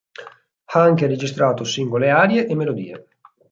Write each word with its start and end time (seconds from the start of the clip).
Ha 0.65 0.81
anche 0.81 1.05
registrato 1.05 1.63
singole 1.63 2.09
arie 2.09 2.47
e 2.47 2.55
melodie. 2.55 3.05